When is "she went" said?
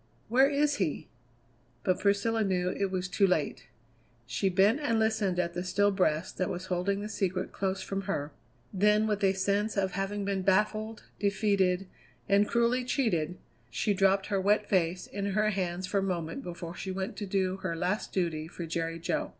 16.73-17.15